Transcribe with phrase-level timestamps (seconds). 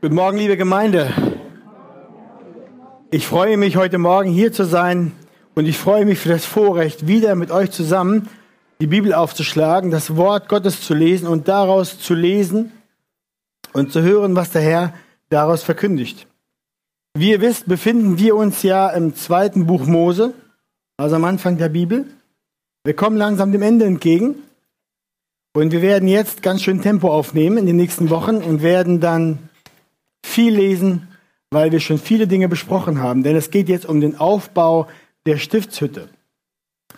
[0.00, 1.12] Guten Morgen, liebe Gemeinde.
[3.10, 5.10] Ich freue mich, heute Morgen hier zu sein
[5.56, 8.28] und ich freue mich für das Vorrecht, wieder mit euch zusammen
[8.80, 12.70] die Bibel aufzuschlagen, das Wort Gottes zu lesen und daraus zu lesen
[13.72, 14.94] und zu hören, was der Herr
[15.30, 16.28] daraus verkündigt.
[17.14, 20.32] Wie ihr wisst, befinden wir uns ja im zweiten Buch Mose,
[20.96, 22.06] also am Anfang der Bibel.
[22.84, 24.36] Wir kommen langsam dem Ende entgegen
[25.54, 29.47] und wir werden jetzt ganz schön Tempo aufnehmen in den nächsten Wochen und werden dann
[30.24, 31.08] viel lesen,
[31.50, 33.22] weil wir schon viele Dinge besprochen haben.
[33.22, 34.88] Denn es geht jetzt um den Aufbau
[35.26, 36.08] der Stiftshütte.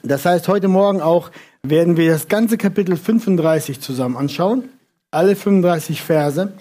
[0.03, 1.30] Das heißt, heute Morgen auch
[1.63, 4.69] werden wir das ganze Kapitel 35 zusammen anschauen.
[5.11, 6.53] Alle 35 Verse.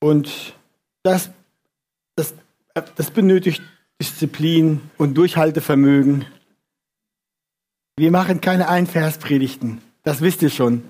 [0.00, 0.54] Und
[1.02, 1.30] das,
[2.16, 2.34] das,
[2.74, 3.62] das benötigt
[4.00, 6.26] Disziplin und Durchhaltevermögen.
[7.96, 9.80] Wir machen keine Einverspredigten.
[10.02, 10.82] Das wisst ihr schon.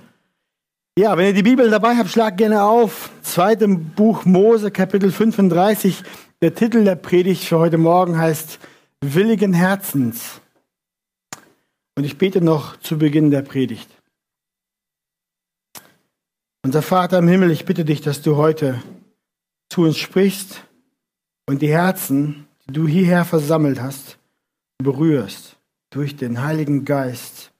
[0.96, 3.10] Ja, wenn ihr die Bibel dabei habt, schlagt gerne auf.
[3.22, 6.04] Zweitem Buch Mose, Kapitel 35.
[6.40, 8.60] Der Titel der Predigt für heute Morgen heißt
[9.00, 10.40] Willigen Herzens.
[11.96, 13.90] Und ich bete noch zu Beginn der Predigt.
[16.62, 18.80] Unser Vater im Himmel, ich bitte dich, dass du heute
[19.70, 20.62] zu uns sprichst
[21.46, 24.16] und die Herzen, die du hierher versammelt hast,
[24.78, 25.56] berührst,
[25.90, 27.50] durch den Heiligen Geist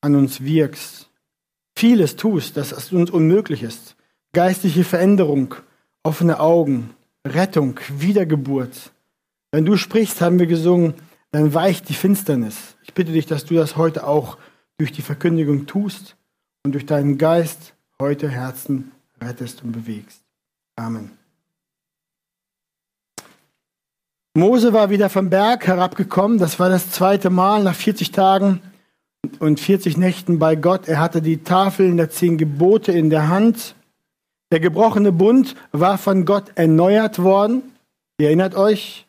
[0.00, 1.05] an uns wirkst
[1.76, 3.96] vieles tust, dass es uns unmöglich ist.
[4.32, 5.54] Geistliche Veränderung,
[6.02, 6.90] offene Augen,
[7.26, 8.92] Rettung, Wiedergeburt.
[9.52, 10.94] Wenn du sprichst, haben wir gesungen,
[11.32, 12.76] dann weicht die Finsternis.
[12.82, 14.38] Ich bitte dich, dass du das heute auch
[14.78, 16.16] durch die Verkündigung tust
[16.64, 20.22] und durch deinen Geist heute Herzen rettest und bewegst.
[20.76, 21.10] Amen.
[24.34, 26.38] Mose war wieder vom Berg herabgekommen.
[26.38, 28.60] Das war das zweite Mal nach 40 Tagen
[29.40, 30.88] und 40 Nächten bei Gott.
[30.88, 33.74] Er hatte die Tafeln der zehn Gebote in der Hand.
[34.52, 37.62] Der gebrochene Bund war von Gott erneuert worden.
[38.18, 39.06] Ihr erinnert euch?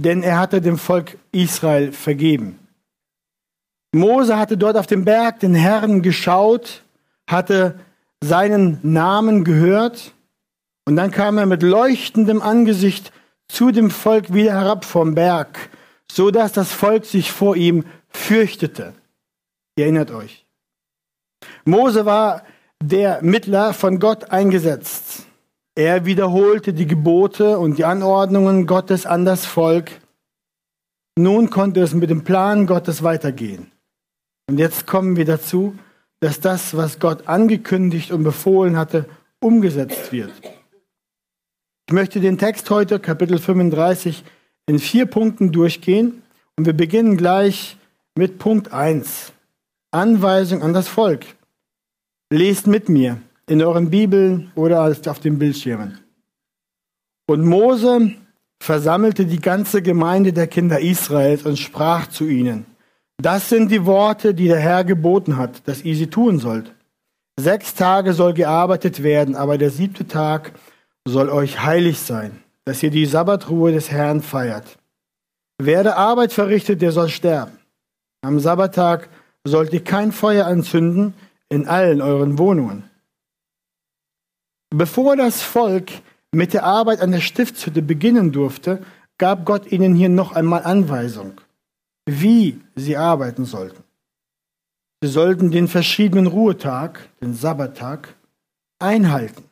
[0.00, 2.58] Denn er hatte dem Volk Israel vergeben.
[3.94, 6.82] Mose hatte dort auf dem Berg den Herrn geschaut,
[7.28, 7.78] hatte
[8.22, 10.12] seinen Namen gehört
[10.86, 13.12] und dann kam er mit leuchtendem Angesicht
[13.48, 15.70] zu dem Volk wieder herab vom Berg,
[16.10, 18.94] so dass das Volk sich vor ihm fürchtete.
[19.76, 20.46] Ihr erinnert euch.
[21.64, 22.44] Mose war
[22.82, 25.26] der Mittler von Gott eingesetzt.
[25.74, 29.90] Er wiederholte die Gebote und die Anordnungen Gottes an das Volk.
[31.16, 33.72] Nun konnte es mit dem Plan Gottes weitergehen.
[34.48, 35.78] Und jetzt kommen wir dazu,
[36.20, 39.06] dass das, was Gott angekündigt und befohlen hatte,
[39.40, 40.32] umgesetzt wird.
[41.88, 44.24] Ich möchte den Text heute, Kapitel 35,
[44.66, 46.22] in vier Punkten durchgehen
[46.56, 47.76] und wir beginnen gleich
[48.14, 49.32] mit Punkt 1.
[49.92, 51.26] Anweisung an das Volk.
[52.32, 55.98] Lest mit mir in euren Bibeln oder auf den Bildschirmen.
[57.26, 58.14] Und Mose
[58.58, 62.64] versammelte die ganze Gemeinde der Kinder Israels und sprach zu ihnen,
[63.20, 66.74] das sind die Worte, die der Herr geboten hat, dass ihr sie tun sollt.
[67.38, 70.52] Sechs Tage soll gearbeitet werden, aber der siebte Tag
[71.06, 74.78] soll euch heilig sein, dass ihr die Sabbatruhe des Herrn feiert.
[75.58, 77.58] Wer der Arbeit verrichtet, der soll sterben.
[78.22, 79.08] Am Sabbattag
[79.44, 81.14] sollt ihr kein Feuer anzünden
[81.48, 82.84] in allen euren Wohnungen.
[84.70, 85.90] Bevor das Volk
[86.32, 88.84] mit der Arbeit an der Stiftshütte beginnen durfte,
[89.18, 91.40] gab Gott ihnen hier noch einmal Anweisung,
[92.06, 93.84] wie sie arbeiten sollten.
[95.02, 98.14] Sie sollten den verschiedenen Ruhetag, den Sabbattag,
[98.78, 99.44] einhalten.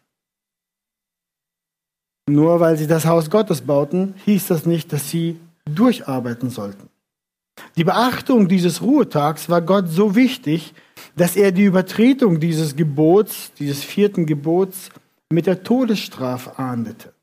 [2.29, 6.90] Nur weil sie das Haus Gottes bauten, hieß das nicht, dass sie durcharbeiten sollten.
[7.81, 10.75] Die Beachtung dieses Ruhetags war Gott so wichtig,
[11.17, 14.91] dass er die Übertretung dieses Gebots, dieses vierten Gebots,
[15.31, 17.15] mit der Todesstrafe ahndete.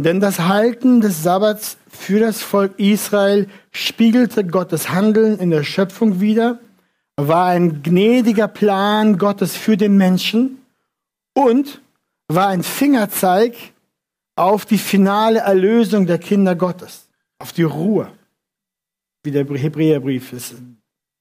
[0.00, 6.20] Denn das Halten des Sabbats für das Volk Israel spiegelte Gottes Handeln in der Schöpfung
[6.20, 6.58] wider,
[7.16, 10.58] war ein gnädiger Plan Gottes für den Menschen
[11.34, 11.80] und
[12.26, 13.54] war ein Fingerzeig
[14.34, 17.06] auf die finale Erlösung der Kinder Gottes,
[17.38, 18.10] auf die Ruhe
[19.26, 20.54] wie der Hebräerbrief es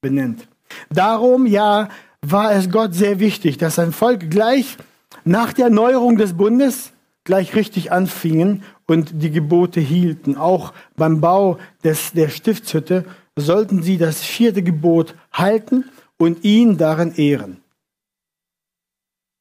[0.01, 0.47] benennt.
[0.89, 1.89] Darum, ja,
[2.21, 4.77] war es Gott sehr wichtig, dass sein Volk gleich
[5.23, 6.93] nach der Erneuerung des Bundes
[7.23, 10.37] gleich richtig anfingen und die Gebote hielten.
[10.37, 13.05] Auch beim Bau des, der Stiftshütte
[13.35, 15.85] sollten sie das vierte Gebot halten
[16.17, 17.61] und ihn darin ehren.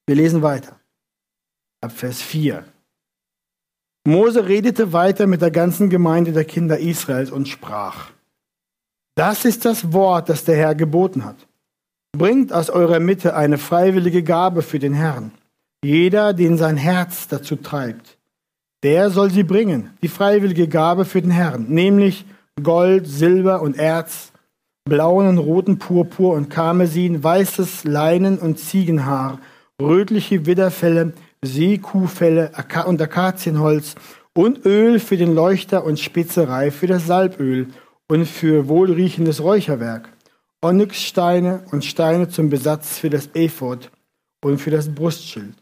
[0.06, 0.80] Wir lesen weiter.
[1.80, 2.64] Ab Vers 4.
[4.06, 8.10] Mose redete weiter mit der ganzen Gemeinde der Kinder Israels und sprach.
[9.16, 11.36] Das ist das Wort, das der Herr geboten hat.
[12.16, 15.32] Bringt aus eurer Mitte eine freiwillige Gabe für den Herrn.
[15.84, 18.18] Jeder, den sein Herz dazu treibt,
[18.82, 22.24] der soll sie bringen, die freiwillige Gabe für den Herrn, nämlich
[22.62, 24.32] Gold, Silber und Erz,
[24.84, 29.40] blauen und roten Purpur und Karmesin, weißes Leinen und Ziegenhaar,
[29.80, 31.12] rötliche Widderfelle,
[31.42, 32.52] Seekuhfelle
[32.86, 33.94] und Akazienholz
[34.34, 37.68] und Öl für den Leuchter und Spezerei für das Salböl
[38.08, 40.08] und für wohlriechendes Räucherwerk,
[40.62, 43.90] Onyxsteine und Steine zum Besatz für das Ephod
[44.42, 45.54] und für das Brustschild.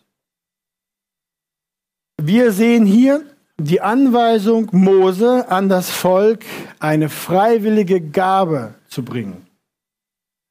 [2.20, 3.22] Wir sehen hier
[3.58, 6.44] die Anweisung Mose an das Volk,
[6.78, 9.46] eine freiwillige Gabe zu bringen,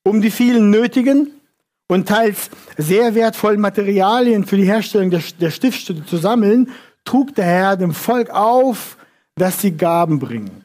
[0.04, 1.32] um die vielen nötigen
[1.88, 6.72] und teils sehr wertvollen Materialien für die Herstellung der, Stiftstücke zu sammeln,
[7.04, 8.98] trug der Herr dem Volk auf,
[9.36, 10.64] dass sie Gaben bringen.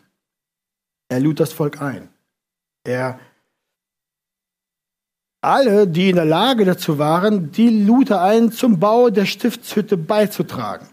[1.08, 2.08] Er lud das Volk ein.
[2.84, 3.18] Er
[5.46, 9.96] alle, die in der Lage dazu waren, die lud er ein, zum Bau der Stiftshütte
[9.96, 10.88] beizutragen.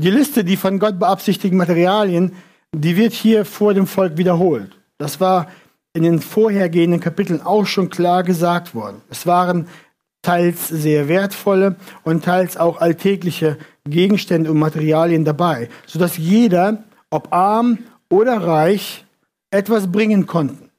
[0.00, 2.32] Die Liste, die von Gott beabsichtigten Materialien,
[2.74, 4.78] die wird hier vor dem Volk wiederholt.
[4.98, 5.48] Das war
[5.94, 9.00] in den vorhergehenden Kapiteln auch schon klar gesagt worden.
[9.08, 9.66] Es waren
[10.22, 17.78] teils sehr wertvolle und teils auch alltägliche Gegenstände und Materialien dabei, sodass jeder, ob arm
[18.10, 19.05] oder reich,
[19.56, 20.70] etwas bringen konnte.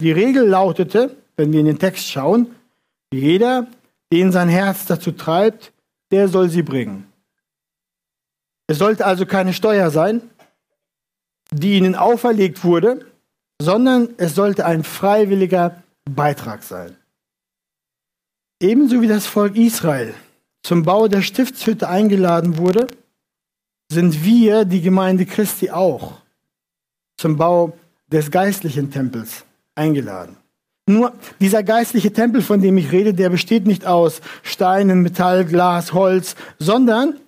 [0.00, 2.54] Die Regel lautete, wenn wir in den Text schauen,
[3.12, 3.66] jeder,
[4.12, 5.72] den sein Herz dazu treibt,
[6.10, 7.06] der soll sie bringen.
[8.66, 10.22] Es sollte also keine Steuer sein,
[11.50, 13.06] die ihnen auferlegt wurde,
[13.60, 16.96] sondern es sollte ein freiwilliger Beitrag sein.
[18.60, 20.14] Ebenso wie das Volk Israel
[20.62, 22.86] zum Bau der Stiftshütte eingeladen wurde,
[23.90, 26.23] sind wir, die Gemeinde Christi, auch
[27.16, 27.76] zum Bau
[28.06, 29.44] des geistlichen Tempels
[29.74, 30.36] eingeladen.
[30.86, 35.94] Nur dieser geistliche Tempel, von dem ich rede, der besteht nicht aus Steinen, Metall, Glas,
[35.94, 37.18] Holz, sondern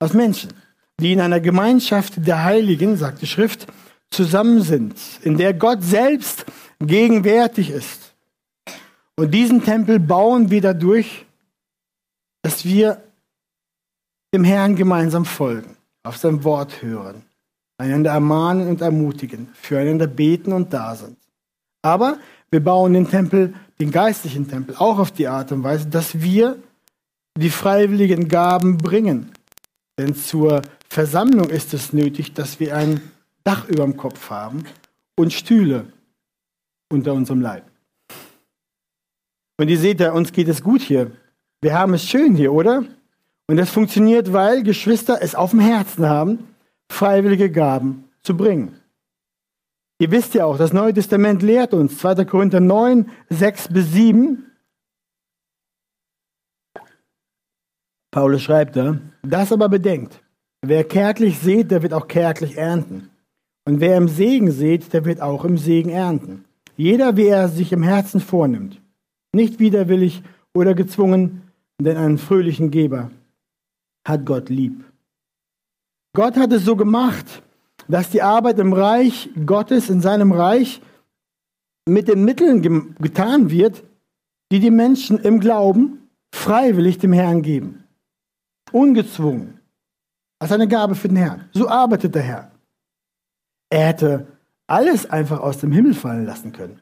[0.00, 0.50] aus Menschen,
[0.98, 3.66] die in einer Gemeinschaft der Heiligen, sagt die Schrift,
[4.10, 6.46] zusammen sind, in der Gott selbst
[6.80, 8.14] gegenwärtig ist.
[9.16, 11.26] Und diesen Tempel bauen wir dadurch,
[12.42, 13.02] dass wir
[14.34, 17.24] dem Herrn gemeinsam folgen, auf sein Wort hören,
[17.78, 21.16] einander ermahnen und ermutigen, füreinander beten und da sind.
[21.82, 22.18] Aber
[22.50, 26.56] wir bauen den Tempel, den geistlichen Tempel, auch auf die Art und Weise, dass wir
[27.36, 29.32] die freiwilligen Gaben bringen.
[29.98, 33.00] Denn zur Versammlung ist es nötig, dass wir ein
[33.44, 34.64] Dach über dem Kopf haben
[35.16, 35.86] und Stühle
[36.90, 37.64] unter unserem Leib.
[39.58, 41.12] Und ihr seht ja, uns geht es gut hier.
[41.60, 42.84] Wir haben es schön hier, oder?
[43.46, 46.55] Und das funktioniert, weil Geschwister es auf dem Herzen haben,
[46.90, 48.80] freiwillige Gaben zu bringen.
[49.98, 52.24] Ihr wisst ja auch, das Neue Testament lehrt uns, 2.
[52.26, 54.44] Korinther 9, 6 bis 7.
[58.10, 60.22] Paulus schreibt da, das aber bedenkt,
[60.62, 63.10] wer kärglich sät, der wird auch kärglich ernten.
[63.66, 66.44] Und wer im Segen sät, der wird auch im Segen ernten.
[66.76, 68.80] Jeder, wie er sich im Herzen vornimmt.
[69.32, 70.22] Nicht widerwillig
[70.54, 71.42] oder gezwungen,
[71.80, 73.10] denn einen fröhlichen Geber
[74.06, 74.84] hat Gott lieb.
[76.16, 77.42] Gott hat es so gemacht,
[77.88, 80.80] dass die Arbeit im Reich Gottes, in seinem Reich,
[81.86, 82.62] mit den Mitteln
[82.98, 83.84] getan wird,
[84.50, 87.84] die die Menschen im Glauben freiwillig dem Herrn geben.
[88.72, 89.60] Ungezwungen.
[90.38, 91.50] Als eine Gabe für den Herrn.
[91.52, 92.50] So arbeitet der Herr.
[93.68, 94.26] Er hätte
[94.66, 96.80] alles einfach aus dem Himmel fallen lassen können.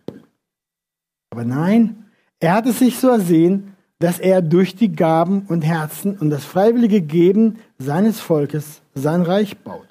[1.31, 2.05] Aber nein,
[2.39, 3.74] er hat es sich so ersehen,
[4.05, 9.57] dass er durch die Gaben und Herzen und das freiwillige Geben seines Volkes sein Reich
[9.57, 9.89] baut.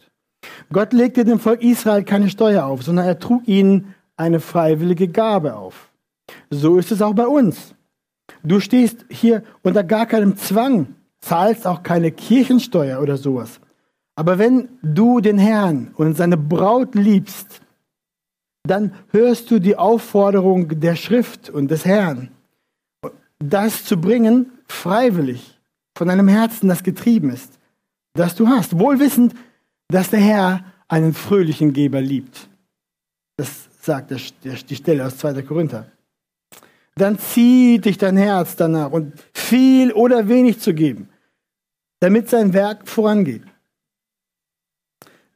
[0.72, 5.56] Gott legte dem Volk Israel keine Steuer auf, sondern er trug ihnen eine freiwillige Gabe
[5.56, 5.90] auf.
[6.52, 7.74] So ist es auch bei uns.
[8.44, 13.60] Du stehst hier unter gar keinem Zwang, zahlst auch keine Kirchensteuer oder sowas.
[14.14, 17.62] Aber wenn du den Herrn und seine Braut liebst,
[18.62, 22.30] dann hörst du die Aufforderung der Schrift und des Herrn,
[23.50, 25.60] das zu bringen, freiwillig,
[25.96, 27.60] von einem Herzen, das getrieben ist,
[28.14, 29.34] das du hast, wohlwissend,
[29.90, 32.48] dass der Herr einen fröhlichen Geber liebt.
[33.38, 35.42] Das sagt die Stelle aus 2.
[35.42, 35.92] Korinther.
[36.96, 41.10] Dann zieht dich dein Herz danach und viel oder wenig zu geben,
[42.00, 43.44] damit sein Werk vorangeht.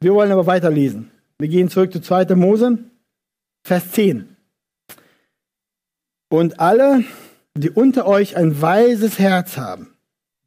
[0.00, 1.10] Wir wollen aber weiterlesen.
[1.38, 2.36] Wir gehen zurück zu 2.
[2.36, 2.78] Mose,
[3.64, 4.36] Vers 10.
[6.30, 7.04] Und alle,
[7.58, 9.88] die unter euch ein weises Herz haben,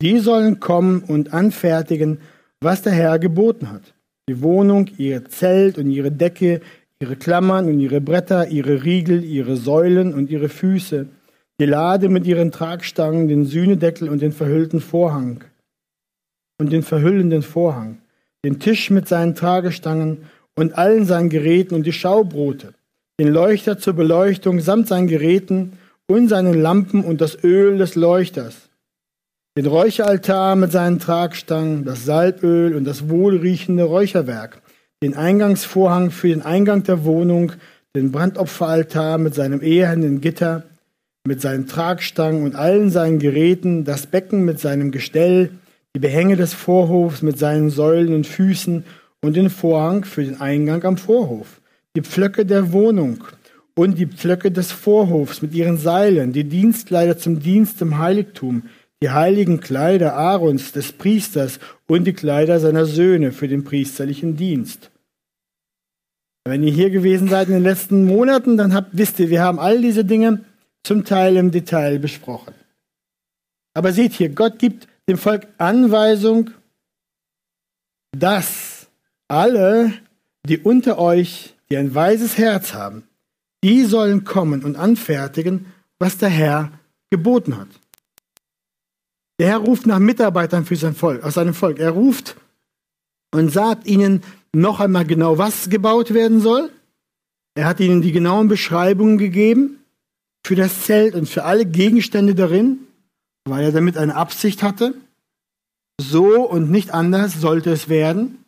[0.02, 2.20] die sollen kommen und anfertigen,
[2.60, 3.94] was der Herr geboten hat.
[4.30, 6.62] Die Wohnung, ihr Zelt und ihre Decke,
[7.00, 11.08] ihre Klammern und ihre Bretter, ihre Riegel, ihre Säulen und ihre Füße,
[11.60, 15.44] die Lade mit ihren Tragstangen, den Sühnedeckel und den verhüllten Vorhang.
[16.60, 17.98] Und den verhüllenden Vorhang,
[18.46, 20.26] den Tisch mit seinen Tragestangen
[20.56, 22.74] und allen seinen Geräten und die Schaubrote,
[23.20, 25.74] den Leuchter zur Beleuchtung samt seinen Geräten
[26.12, 28.70] und seinen Lampen und das Öl des Leuchters,
[29.58, 34.62] den Räucheraltar mit seinen Tragstangen, das Salböl und das wohlriechende Räucherwerk,
[35.04, 37.54] den Eingangsvorhang für den Eingang der Wohnung,
[37.96, 40.64] den Brandopferaltar mit seinem ehernen Gitter,
[41.26, 45.52] mit seinen Tragstangen und allen seinen Geräten, das Becken mit seinem Gestell,
[45.96, 48.86] die Behänge des Vorhofs mit seinen Säulen und Füßen
[49.22, 51.62] und den Vorhang für den Eingang am Vorhof,
[51.96, 53.24] die Pflöcke der Wohnung
[53.76, 58.64] und die Pflöcke des Vorhofs mit ihren Seilen, die Dienstkleider zum Dienst im Heiligtum,
[59.02, 64.92] die heiligen Kleider Aarons, des Priesters und die Kleider seiner Söhne für den priesterlichen Dienst.
[66.44, 69.60] Wenn ihr hier gewesen seid in den letzten Monaten, dann habt, wisst ihr, wir haben
[69.60, 70.44] all diese Dinge
[70.84, 72.54] zum Teil im Detail besprochen.
[73.74, 76.52] Aber seht hier, Gott gibt dem Volk Anweisung,
[78.18, 78.88] dass
[79.28, 79.94] alle,
[80.48, 83.04] die unter euch, die ein weises Herz haben,
[83.64, 85.68] die sollen kommen und anfertigen,
[86.00, 86.72] was der Herr
[87.12, 87.68] geboten hat.
[89.40, 91.80] Der Herr ruft nach Mitarbeitern für sein Volk, aus seinem Volk.
[91.80, 92.36] Er ruft
[93.34, 94.22] und sagt ihnen
[94.54, 96.72] noch einmal genau, was gebaut werden soll.
[97.56, 99.84] Er hat ihnen die genauen Beschreibungen gegeben
[100.46, 102.80] für das Zelt und für alle Gegenstände darin,
[103.46, 104.96] weil er damit eine Absicht hatte.
[106.00, 108.41] So und nicht anders sollte es werden.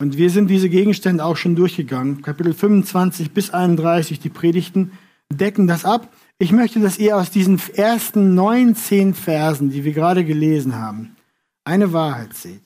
[0.00, 2.22] Und wir sind diese Gegenstände auch schon durchgegangen.
[2.22, 4.92] Kapitel 25 bis 31, die Predigten
[5.30, 6.12] decken das ab.
[6.38, 11.16] Ich möchte, dass ihr aus diesen ersten 19 Versen, die wir gerade gelesen haben,
[11.64, 12.62] eine Wahrheit seht.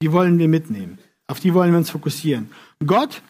[0.00, 0.98] Die wollen wir mitnehmen.
[1.26, 2.50] Auf die wollen wir uns fokussieren.
[2.86, 3.22] Gott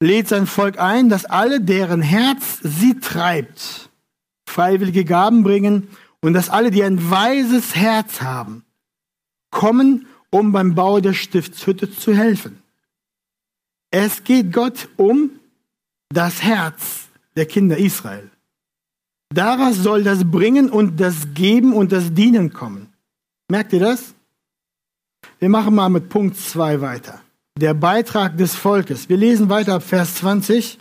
[0.00, 3.88] lädt sein Volk ein, dass alle, deren Herz sie treibt,
[4.46, 5.88] freiwillige Gaben bringen
[6.20, 8.64] und dass alle, die ein weises Herz haben,
[9.50, 12.63] kommen, um beim Bau der Stiftshütte zu helfen.
[13.96, 15.30] Es geht Gott um
[16.08, 18.28] das Herz der Kinder Israel.
[19.32, 22.92] Daraus soll das Bringen und das Geben und das Dienen kommen.
[23.48, 24.16] Merkt ihr das?
[25.38, 27.20] Wir machen mal mit Punkt 2 weiter.
[27.56, 29.08] Der Beitrag des Volkes.
[29.08, 30.80] Wir lesen weiter ab Vers 20.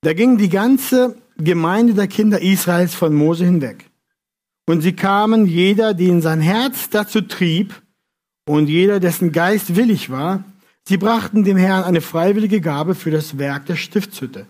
[0.00, 3.88] Da ging die ganze Gemeinde der Kinder Israels von Mose hinweg.
[4.66, 7.80] Und sie kamen, jeder, den sein Herz dazu trieb,
[8.46, 10.44] und jeder, dessen Geist willig war,
[10.86, 14.46] Sie brachten dem Herrn eine freiwillige Gabe für das Werk der Stiftshütte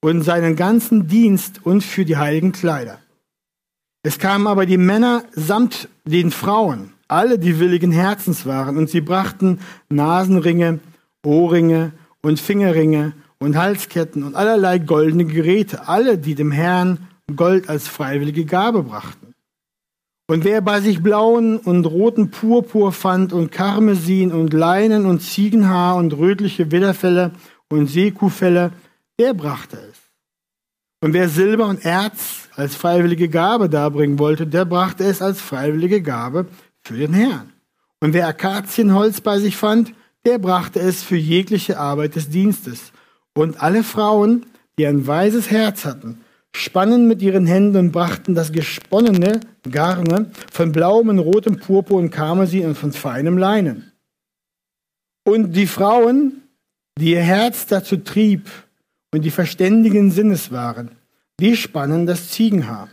[0.00, 2.98] und seinen ganzen Dienst und für die heiligen Kleider.
[4.02, 9.00] Es kamen aber die Männer samt den Frauen, alle die willigen Herzens waren, und sie
[9.00, 10.80] brachten Nasenringe,
[11.24, 11.92] Ohrringe
[12.22, 18.44] und Fingerringe und Halsketten und allerlei goldene Geräte, alle, die dem Herrn Gold als freiwillige
[18.44, 19.27] Gabe brachten.
[20.30, 25.96] Und wer bei sich blauen und roten Purpur fand und Karmesin und Leinen und Ziegenhaar
[25.96, 27.32] und rötliche Widderfelle
[27.70, 28.72] und Seekuhfelle,
[29.18, 29.96] der brachte es.
[31.00, 36.02] Und wer Silber und Erz als freiwillige Gabe darbringen wollte, der brachte es als freiwillige
[36.02, 36.46] Gabe
[36.82, 37.52] für den Herrn.
[38.00, 39.94] Und wer Akazienholz bei sich fand,
[40.26, 42.92] der brachte es für jegliche Arbeit des Dienstes.
[43.34, 44.44] Und alle Frauen,
[44.76, 46.20] die ein weises Herz hatten,
[46.54, 49.40] spannen mit ihren Händen und brachten das gesponnene
[49.70, 53.92] Garne von blauem und rotem Purpur und Karmesin und von feinem Leinen.
[55.24, 56.42] Und die Frauen,
[56.98, 58.48] die ihr Herz dazu trieb
[59.12, 60.92] und die verständigen Sinnes waren,
[61.40, 62.88] die spannen das Ziegenhaar.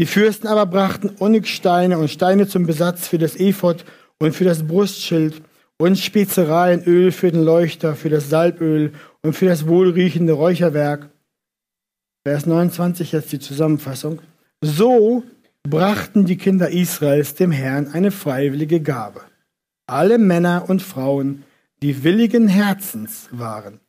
[0.00, 3.84] Die Fürsten aber brachten Onyxsteine und Steine zum Besatz für das Ephod
[4.18, 5.42] und für das Brustschild
[5.78, 11.10] und Spezereien, Öl für den Leuchter, für das Salböl und für das wohlriechende Räucherwerk
[12.26, 14.22] Vers 29 jetzt die Zusammenfassung.
[14.62, 15.24] So
[15.62, 19.20] brachten die Kinder Israels dem Herrn eine freiwillige Gabe.
[19.86, 21.44] Alle Männer und Frauen,
[21.82, 23.80] die willigen Herzens waren,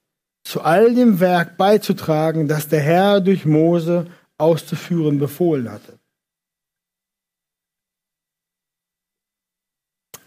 [0.43, 5.97] zu all dem Werk beizutragen, das der Herr durch Mose auszuführen befohlen hatte.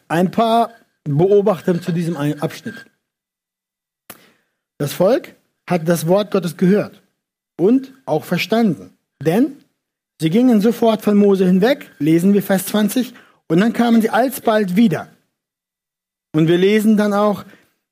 [0.09, 0.73] Ein paar
[1.05, 2.87] Beobachtungen zu diesem Abschnitt.
[4.79, 5.37] Das Volk
[5.67, 7.03] hat das Wort Gottes gehört
[7.59, 8.97] und auch verstanden.
[9.25, 9.57] Denn
[10.21, 13.13] sie gingen sofort von Mose hinweg, lesen wir Vers 20,
[13.49, 15.09] und dann kamen sie alsbald wieder.
[16.33, 17.45] Und wir lesen dann auch,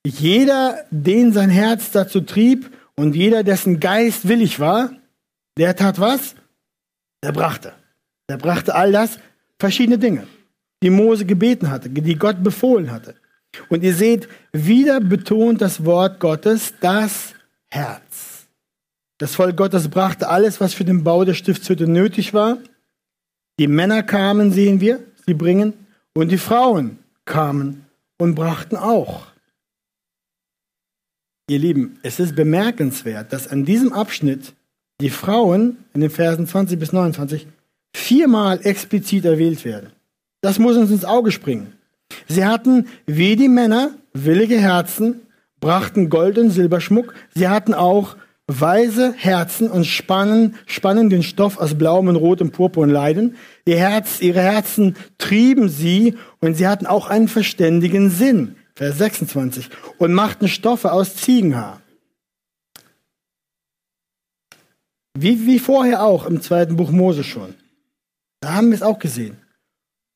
[0.05, 4.93] jeder, den sein Herz dazu trieb und jeder, dessen Geist willig war,
[5.59, 6.35] der tat was?
[7.23, 7.73] Der brachte.
[8.29, 9.19] Der brachte all das,
[9.59, 10.27] verschiedene Dinge,
[10.83, 13.15] die Mose gebeten hatte, die Gott befohlen hatte.
[13.69, 17.35] Und ihr seht, wieder betont das Wort Gottes das
[17.69, 18.36] Herz.
[19.19, 22.59] Das Volk Gottes brachte alles, was für den Bau der Stiftshütte nötig war.
[23.59, 25.73] Die Männer kamen, sehen wir, sie bringen,
[26.15, 27.87] und die Frauen kamen
[28.19, 29.27] und brachten auch.
[31.49, 34.55] Ihr Lieben, es ist bemerkenswert, dass an diesem Abschnitt
[35.01, 37.47] die Frauen in den Versen 20 bis 29
[37.95, 39.93] viermal explizit erwählt werden.
[40.41, 41.73] Das muss uns ins Auge springen.
[42.29, 45.21] Sie hatten wie die Männer willige Herzen,
[45.61, 47.15] brachten Gold- und Silberschmuck.
[47.35, 48.17] Sie hatten auch
[48.49, 53.37] weise Herzen und spannen, spannen den Stoff aus blauem und rotem Purpur und Leiden.
[53.65, 58.57] Ihr Herz, ihre Herzen trieben sie und sie hatten auch einen verständigen Sinn.
[58.75, 59.69] Vers 26.
[59.99, 61.81] Und machten Stoffe aus Ziegenhaar.
[65.19, 67.55] Wie, wie vorher auch im zweiten Buch Mose schon.
[68.41, 69.39] Da haben wir es auch gesehen.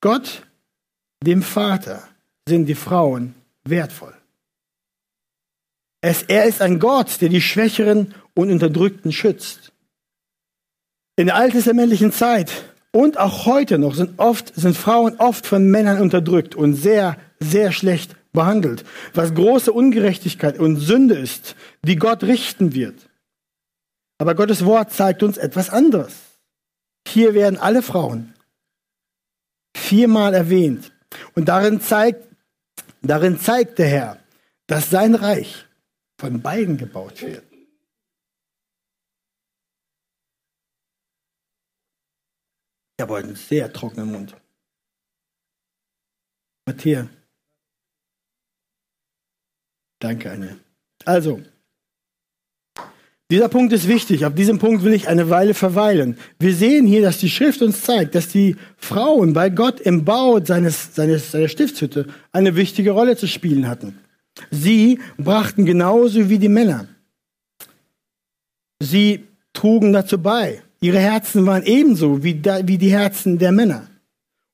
[0.02, 0.46] Gott,
[1.24, 2.06] dem Vater,
[2.46, 3.34] sind die Frauen
[3.64, 4.19] wertvoll.
[6.00, 9.72] Es, er ist ein Gott, der die Schwächeren und Unterdrückten schützt.
[11.16, 12.50] In der alttestamentlichen Zeit
[12.92, 17.72] und auch heute noch sind, oft, sind Frauen oft von Männern unterdrückt und sehr, sehr
[17.72, 23.08] schlecht behandelt, was große Ungerechtigkeit und Sünde ist, die Gott richten wird.
[24.18, 26.14] Aber Gottes Wort zeigt uns etwas anderes.
[27.06, 28.34] Hier werden alle Frauen
[29.76, 30.92] viermal erwähnt.
[31.34, 32.28] Und darin zeigt,
[33.02, 34.18] darin zeigt der Herr,
[34.66, 35.66] dass sein Reich
[36.20, 37.42] von beiden gebaut wird.
[42.96, 44.36] Ich habe einen sehr trockenen Mund.
[46.66, 47.06] Matthias.
[49.98, 50.56] Danke, Anja.
[51.06, 51.40] Also,
[53.30, 54.26] dieser Punkt ist wichtig.
[54.26, 56.18] Auf diesem Punkt will ich eine Weile verweilen.
[56.38, 60.44] Wir sehen hier, dass die Schrift uns zeigt, dass die Frauen bei Gott im Bau
[60.44, 63.98] seines, seines, seiner Stiftshütte eine wichtige Rolle zu spielen hatten.
[64.50, 66.86] Sie brachten genauso wie die Männer.
[68.80, 70.62] Sie trugen dazu bei.
[70.80, 73.88] Ihre Herzen waren ebenso wie, da, wie die Herzen der Männer.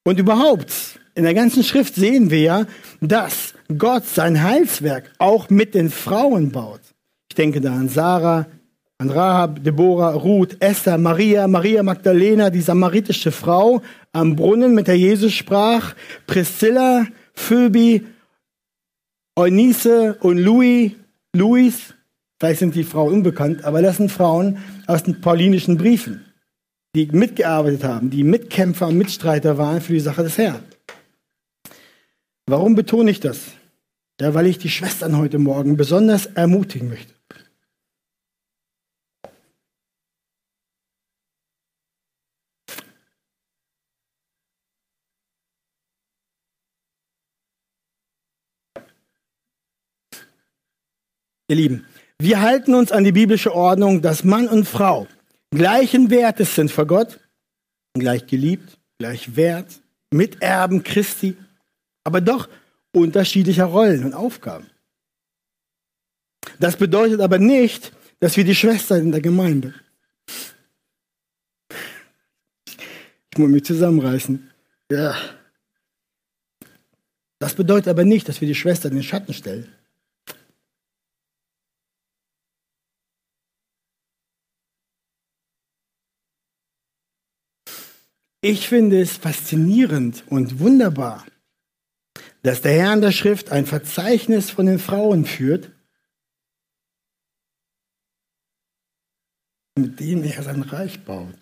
[0.05, 2.67] Und überhaupt, in der ganzen Schrift sehen wir ja,
[3.01, 6.81] dass Gott sein Heilswerk auch mit den Frauen baut.
[7.29, 8.47] Ich denke da an Sarah,
[8.99, 13.83] an Rahab, Deborah, Ruth, Esther, Maria, Maria Magdalena, die samaritische Frau
[14.13, 15.95] am Brunnen, mit der Jesus sprach,
[16.27, 18.03] Priscilla, Phoebe,
[19.39, 20.93] Eunice und Louis,
[21.35, 21.95] Louis,
[22.41, 26.25] vielleicht sind die Frauen unbekannt, aber das sind Frauen aus den paulinischen Briefen,
[26.95, 30.63] die mitgearbeitet haben, die Mitkämpfer und Mitstreiter waren für die Sache des Herrn.
[32.47, 33.41] Warum betone ich das?
[34.19, 37.16] Ja, weil ich die Schwestern heute Morgen besonders ermutigen möchte.
[51.49, 51.87] Ihr Lieben,
[52.19, 55.07] wir halten uns an die biblische Ordnung, dass Mann und Frau
[55.51, 57.21] gleichen Wertes sind vor Gott,
[57.95, 59.81] gleich geliebt, gleich wert,
[60.11, 61.37] Miterben Christi,
[62.05, 62.49] aber doch
[62.93, 64.71] unterschiedlicher Rollen und Aufgaben.
[66.59, 69.75] Das bedeutet aber nicht, dass wir die Schwestern in der Gemeinde.
[73.31, 74.51] Ich muss mich zusammenreißen.
[74.91, 75.17] Ja.
[77.39, 79.76] Das bedeutet aber nicht, dass wir die Schwestern in den Schatten stellen.
[88.49, 91.27] Ich finde es faszinierend und wunderbar,
[92.45, 95.73] dass der Herr in der Schrift ein Verzeichnis von den Frauen führt,
[99.77, 101.35] mit dem er sein Reich baut.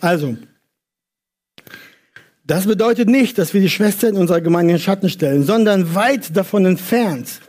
[0.00, 0.36] Also,
[2.44, 5.96] das bedeutet nicht, dass wir die Schwestern in unserer Gemeinde in den Schatten stellen, sondern
[5.96, 7.40] weit davon entfernt.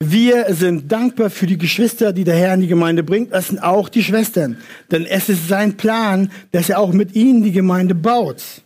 [0.00, 3.32] Wir sind dankbar für die Geschwister, die der Herr in die Gemeinde bringt.
[3.32, 4.58] Das sind auch die Schwestern.
[4.92, 8.62] Denn es ist sein Plan, dass er auch mit ihnen die Gemeinde baut.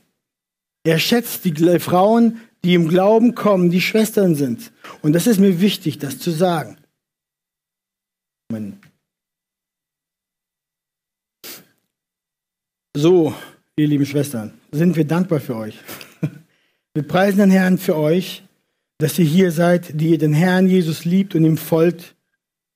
[0.85, 4.73] Er schätzt die Frauen, die im Glauben kommen, die Schwestern sind.
[5.01, 6.77] Und das ist mir wichtig, das zu sagen.
[12.95, 13.35] So,
[13.77, 15.79] ihr lieben Schwestern, sind wir dankbar für euch.
[16.95, 18.42] Wir preisen den Herrn für euch
[19.03, 22.15] dass ihr hier seid, die ihr den Herrn Jesus liebt und ihm folgt.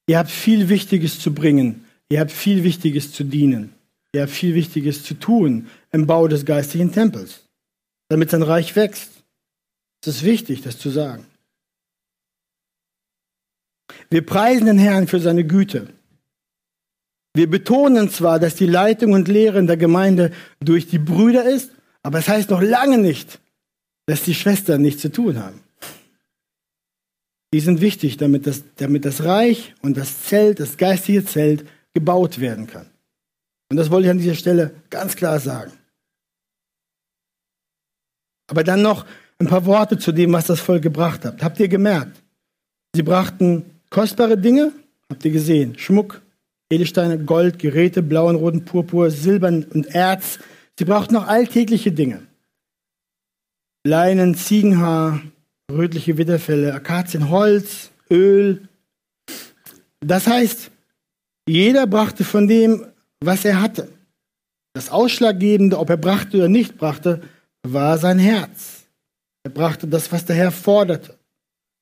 [0.08, 1.84] Ihr habt viel Wichtiges zu bringen.
[2.08, 3.72] Ihr habt viel Wichtiges zu dienen.
[4.12, 7.44] Ihr habt viel Wichtiges zu tun im Bau des geistlichen Tempels,
[8.08, 9.10] damit sein Reich wächst.
[10.00, 11.24] Es ist wichtig, das zu sagen.
[14.10, 15.86] Wir preisen den Herrn für seine Güte.
[17.34, 21.70] Wir betonen zwar, dass die Leitung und Lehre in der Gemeinde durch die Brüder ist,
[22.02, 23.38] aber es das heißt noch lange nicht,
[24.06, 25.60] dass die Schwestern nichts zu tun haben.
[27.56, 31.64] Die sind wichtig, damit das, damit das Reich und das Zelt, das geistige Zelt,
[31.94, 32.84] gebaut werden kann.
[33.70, 35.72] Und das wollte ich an dieser Stelle ganz klar sagen.
[38.50, 39.06] Aber dann noch
[39.38, 41.42] ein paar Worte zu dem, was das Volk gebracht hat.
[41.42, 42.22] Habt ihr gemerkt?
[42.94, 44.72] Sie brachten kostbare Dinge,
[45.08, 46.20] habt ihr gesehen, Schmuck,
[46.70, 50.40] Edelsteine, Gold, Geräte, blauen, roten Purpur, Silbern und Erz.
[50.78, 52.26] Sie brauchten noch alltägliche Dinge.
[53.82, 55.22] Leinen, Ziegenhaar,
[55.70, 58.68] rötliche Widderfelle, Akazienholz, Öl.
[60.00, 60.70] Das heißt,
[61.48, 62.86] jeder brachte von dem,
[63.20, 63.88] was er hatte.
[64.74, 67.22] Das Ausschlaggebende, ob er brachte oder nicht brachte,
[67.62, 68.86] war sein Herz.
[69.44, 71.16] Er brachte das, was der Herr forderte.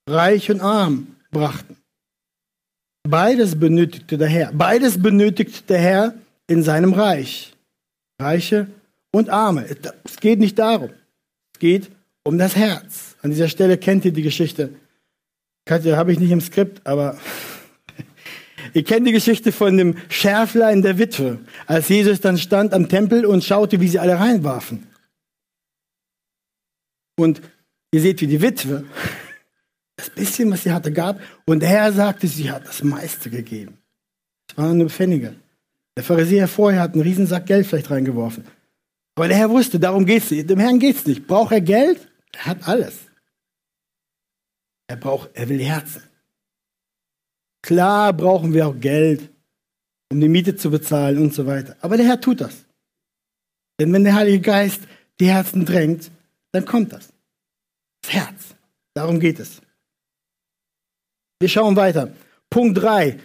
[0.09, 1.77] Reich und arm brachten.
[3.09, 4.53] Beides benötigte der Herr.
[4.53, 6.15] Beides benötigt der Herr
[6.47, 7.55] in seinem Reich.
[8.21, 8.69] Reiche
[9.13, 9.67] und Arme.
[10.05, 10.91] Es geht nicht darum.
[11.55, 11.91] Es geht
[12.23, 13.14] um das Herz.
[13.25, 14.75] An dieser Stelle kennt ihr die Geschichte.
[15.65, 17.19] Katja, habe ich nicht im Skript, aber
[18.75, 23.25] ihr kennt die Geschichte von dem Schärflein der Witwe, als Jesus dann stand am Tempel
[23.25, 24.87] und schaute, wie sie alle reinwarfen.
[27.17, 27.41] Und
[27.93, 28.85] ihr seht, wie die Witwe
[29.97, 31.19] das bisschen, was sie hatte, gab.
[31.47, 33.79] Und der Herr sagte, sie hat das meiste gegeben.
[34.49, 35.35] Das waren nur Pfennige.
[35.97, 38.45] Der Pharisäer vorher hat einen Riesensack Geld vielleicht reingeworfen.
[39.15, 41.27] Aber der Herr wusste, darum geht es Dem Herrn geht es nicht.
[41.27, 42.07] Braucht er Geld?
[42.33, 43.04] Er hat alles.
[44.87, 46.03] Er braucht, er will Herzen.
[47.63, 49.31] Klar brauchen wir auch Geld,
[50.13, 51.77] um die Miete zu bezahlen und so weiter.
[51.81, 52.65] Aber der Herr tut das.
[53.81, 54.83] Denn wenn der Heilige Geist
[55.19, 56.11] die Herzen drängt,
[56.53, 57.13] dann kommt das.
[58.03, 58.55] Das Herz.
[58.95, 59.61] Darum geht es.
[61.41, 62.13] Wir schauen weiter.
[62.51, 63.19] Punkt 3.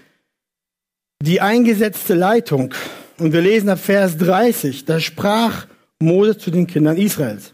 [1.21, 2.73] Die eingesetzte Leitung.
[3.17, 4.85] Und wir lesen ab Vers 30.
[4.85, 5.67] Da sprach
[5.99, 7.53] Mose zu den Kindern Israels.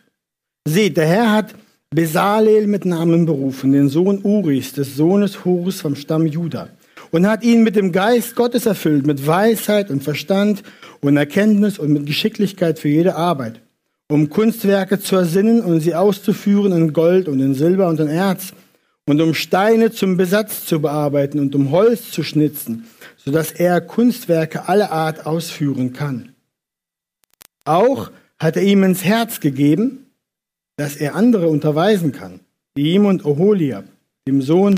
[0.68, 1.56] Seht, der Herr hat
[1.92, 6.70] Besalel mit Namen berufen, den Sohn Uris, des Sohnes Horus vom Stamm Juda,
[7.12, 10.64] und hat ihn mit dem Geist Gottes erfüllt, mit Weisheit und Verstand
[11.02, 13.62] und Erkenntnis und mit Geschicklichkeit für jede Arbeit,
[14.10, 18.54] um Kunstwerke zu ersinnen und sie auszuführen in Gold und in Silber und in Erz,
[19.08, 23.80] und um Steine zum Besatz zu bearbeiten und um Holz zu schnitzen, so dass er
[23.82, 26.34] Kunstwerke aller Art ausführen kann.
[27.66, 30.05] Auch hat er ihm ins Herz gegeben,
[30.78, 32.42] dass er andere unterweisen kann,
[32.76, 33.86] wie ihm und Oholiab,
[34.28, 34.76] dem Sohn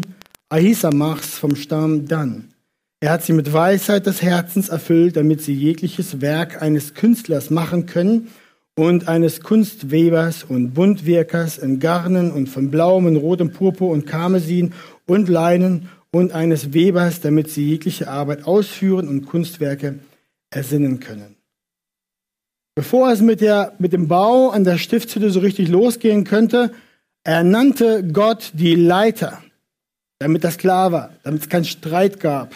[0.50, 2.50] Ahisamachs vom Stamm Dan.
[3.00, 7.86] Er hat sie mit Weisheit des Herzens erfüllt, damit sie jegliches Werk eines Künstlers machen
[7.86, 8.30] können
[8.76, 14.74] und eines Kunstwebers und Buntwirkers in Garnen und von blauem und rotem Purpur und Karmesin
[15.06, 20.00] und Leinen und eines Webers, damit sie jegliche Arbeit ausführen und Kunstwerke
[20.50, 21.37] ersinnen können.
[22.78, 26.70] Bevor es mit, der, mit dem Bau an der Stiftshütte so richtig losgehen könnte,
[27.24, 29.42] ernannte Gott die Leiter,
[30.20, 32.54] damit das klar war, damit es keinen Streit gab,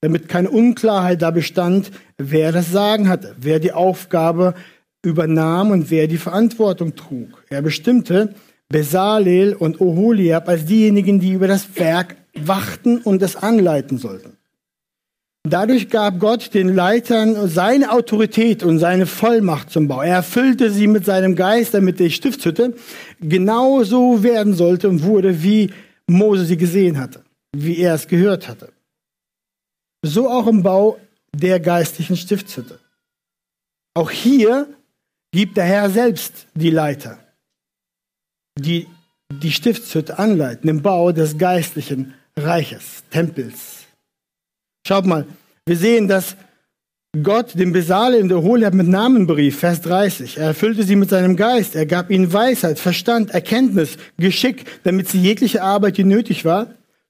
[0.00, 4.54] damit keine Unklarheit da bestand, wer das Sagen hatte, wer die Aufgabe
[5.04, 7.42] übernahm und wer die Verantwortung trug.
[7.50, 8.32] Er bestimmte
[8.68, 14.36] Besalel und Oholiab als diejenigen, die über das Werk wachten und es anleiten sollten.
[15.46, 20.00] Dadurch gab Gott den Leitern seine Autorität und seine Vollmacht zum Bau.
[20.00, 22.74] Er erfüllte sie mit seinem Geist, damit die Stiftshütte
[23.20, 25.70] genauso werden sollte und wurde, wie
[26.06, 27.22] Mose sie gesehen hatte,
[27.54, 28.72] wie er es gehört hatte.
[30.02, 30.98] So auch im Bau
[31.34, 32.80] der geistlichen Stiftshütte.
[33.92, 34.66] Auch hier
[35.30, 37.18] gibt der Herr selbst die Leiter,
[38.58, 38.86] die
[39.30, 43.83] die Stiftshütte anleiten, im Bau des geistlichen Reiches, Tempels.
[44.86, 45.26] Schaut mal,
[45.66, 46.36] wir sehen, dass
[47.22, 50.36] Gott den Besale in der Hohlab mit Namen berief, Vers 30.
[50.36, 51.74] Er erfüllte sie mit seinem Geist.
[51.74, 56.66] Er gab ihnen Weisheit, Verstand, Erkenntnis, Geschick, damit sie jegliche Arbeit, die nötig war,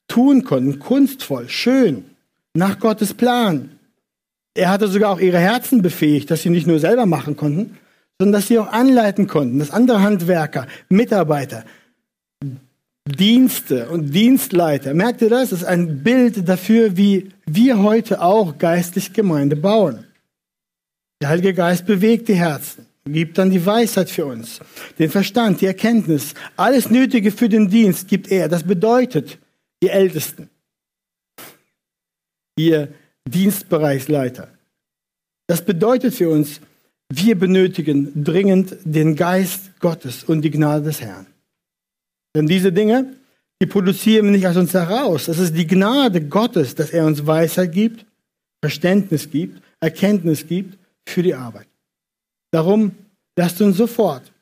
[0.06, 0.78] tun konnten.
[0.78, 2.04] Kunstvoll, schön,
[2.52, 3.70] nach Gottes Plan.
[4.54, 7.76] Er hatte sogar auch ihre Herzen befähigt, dass sie nicht nur selber machen konnten,
[8.20, 11.64] sondern dass sie auch anleiten konnten, dass andere Handwerker, Mitarbeiter,
[13.06, 14.94] Dienste und Dienstleiter.
[14.94, 15.50] Merkt ihr das?
[15.50, 20.06] Das ist ein Bild dafür, wie wir heute auch geistlich Gemeinde bauen.
[21.20, 24.60] Der Heilige Geist bewegt die Herzen, gibt dann die Weisheit für uns,
[24.98, 28.48] den Verstand, die Erkenntnis, alles Nötige für den Dienst gibt er.
[28.48, 29.38] Das bedeutet,
[29.82, 30.48] ihr Ältesten,
[32.56, 32.88] ihr
[33.28, 34.48] Dienstbereichsleiter.
[35.46, 36.60] Das bedeutet für uns,
[37.10, 41.26] wir benötigen dringend den Geist Gottes und die Gnade des Herrn.
[42.34, 43.14] Denn diese Dinge,
[43.60, 45.28] die produzieren wir nicht aus uns heraus.
[45.28, 48.04] Es ist die Gnade Gottes, dass er uns Weisheit gibt,
[48.62, 51.68] Verständnis gibt, Erkenntnis gibt für die Arbeit.
[52.50, 52.92] Darum
[53.36, 54.32] lasst uns sofort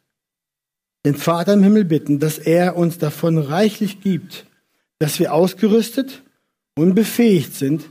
[1.05, 4.46] den Vater im Himmel bitten, dass er uns davon reichlich gibt,
[4.98, 6.22] dass wir ausgerüstet
[6.76, 7.88] und befähigt sind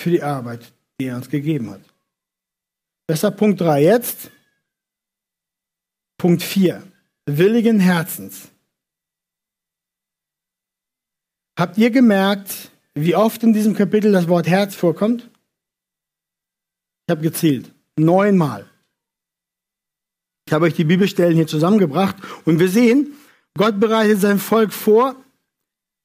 [0.00, 1.82] für die Arbeit, die er uns gegeben hat.
[3.06, 4.30] Besser Punkt 3 jetzt.
[6.16, 6.82] Punkt 4.
[7.26, 8.48] Willigen Herzens.
[11.56, 15.30] Habt ihr gemerkt, wie oft in diesem Kapitel das Wort Herz vorkommt?
[17.06, 17.72] Ich habe gezählt.
[17.96, 18.66] Neunmal.
[20.46, 23.14] Ich habe euch die Bibelstellen hier zusammengebracht und wir sehen,
[23.56, 25.14] Gott bereitet sein Volk vor,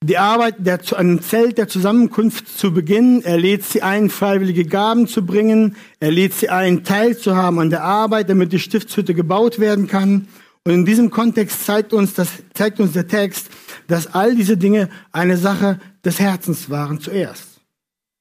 [0.03, 3.23] die Arbeit der, an dem Zelt der Zusammenkunft zu beginnen.
[3.23, 5.75] Er lädt sie ein, freiwillige Gaben zu bringen.
[5.99, 10.29] Er lädt sie ein, teilzuhaben an der Arbeit, damit die Stiftshütte gebaut werden kann.
[10.65, 13.49] Und in diesem Kontext zeigt uns, das, zeigt uns der Text,
[13.87, 17.61] dass all diese Dinge eine Sache des Herzens waren zuerst.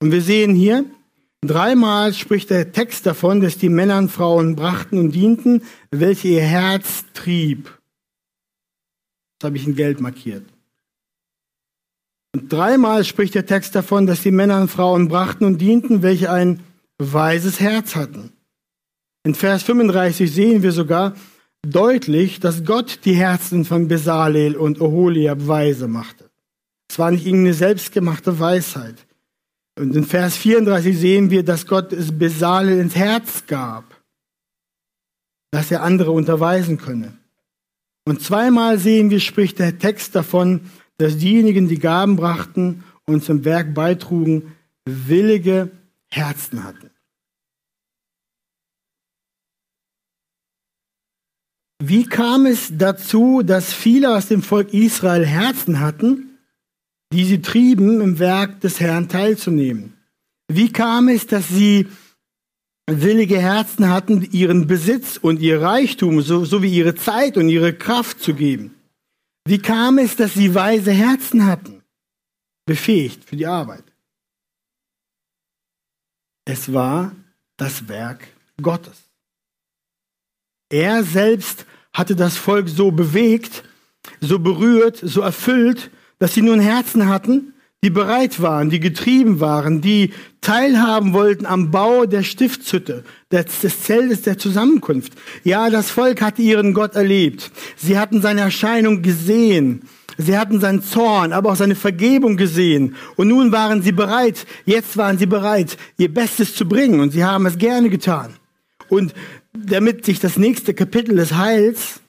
[0.01, 0.85] Und wir sehen hier,
[1.43, 6.43] dreimal spricht der Text davon, dass die Männer und Frauen brachten und dienten, welche ihr
[6.43, 7.77] Herz trieb.
[9.39, 10.45] Das habe ich in Geld markiert.
[12.35, 16.31] Und dreimal spricht der Text davon, dass die Männer und Frauen brachten und dienten, welche
[16.31, 16.61] ein
[16.99, 18.33] weises Herz hatten.
[19.25, 21.15] In Vers 35 sehen wir sogar
[21.71, 26.31] deutlich, dass Gott die Herzen von Besalel und Oholiab weise machte.
[26.91, 28.97] Es war nicht irgendeine selbstgemachte Weisheit.
[29.79, 33.85] Und in Vers 34 sehen wir, dass Gott es Besalel ins Herz gab,
[35.51, 37.17] dass er andere unterweisen könne.
[38.05, 40.63] Und zweimal sehen wir, spricht der Text davon,
[40.97, 45.71] dass diejenigen, die Gaben brachten und zum Werk beitrugen, willige
[46.11, 46.91] Herzen hatten.
[51.81, 56.39] Wie kam es dazu, dass viele aus dem Volk Israel Herzen hatten,
[57.13, 59.95] die sie trieben, im Werk des Herrn teilzunehmen?
[60.49, 61.87] Wie kam es, dass sie
[62.87, 68.21] willige Herzen hatten, ihren Besitz und ihr Reichtum so, sowie ihre Zeit und ihre Kraft
[68.21, 68.75] zu geben?
[69.47, 71.83] Wie kam es, dass sie weise Herzen hatten?
[72.67, 73.85] Befähigt für die Arbeit.
[76.45, 77.15] Es war
[77.57, 78.27] das Werk
[78.61, 79.08] Gottes.
[80.71, 83.65] Er selbst hatte das Volk so bewegt,
[84.21, 89.81] so berührt, so erfüllt, dass sie nun Herzen hatten, die bereit waren, die getrieben waren,
[89.81, 95.13] die teilhaben wollten am Bau der Stiftshütte, des, des Zeltes der Zusammenkunft.
[95.45, 97.51] Ja, das Volk hatte ihren Gott erlebt.
[97.77, 99.83] Sie hatten seine Erscheinung gesehen.
[100.17, 102.97] Sie hatten seinen Zorn, aber auch seine Vergebung gesehen.
[103.15, 106.99] Und nun waren sie bereit, jetzt waren sie bereit, ihr Bestes zu bringen.
[106.99, 108.35] Und sie haben es gerne getan.
[108.89, 109.15] Und
[109.67, 112.01] damit sich das nächste Kapitel des Heils,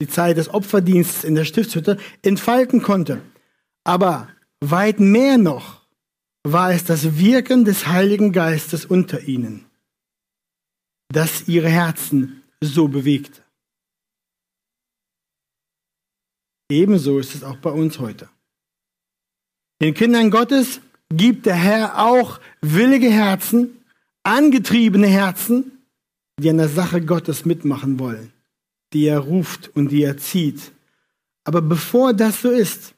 [0.00, 3.20] die Zeit des Opferdienstes in der Stiftshütte, entfalten konnte.
[3.84, 4.28] Aber
[4.60, 5.82] Weit mehr noch
[6.42, 9.66] war es das Wirken des Heiligen Geistes unter ihnen,
[11.08, 13.42] das ihre Herzen so bewegte.
[16.70, 18.28] Ebenso ist es auch bei uns heute.
[19.80, 23.84] Den Kindern Gottes gibt der Herr auch willige Herzen,
[24.24, 25.75] angetriebene Herzen,
[26.38, 28.32] die an der Sache Gottes mitmachen wollen,
[28.92, 30.72] die er ruft und die er zieht.
[31.44, 32.94] Aber bevor das so ist,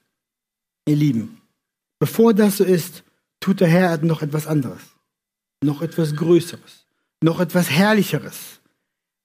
[0.86, 1.38] ihr Lieben,
[1.98, 3.02] Bevor das so ist,
[3.40, 4.82] tut der Herr noch etwas anderes,
[5.62, 6.86] noch etwas Größeres,
[7.22, 8.60] noch etwas Herrlicheres.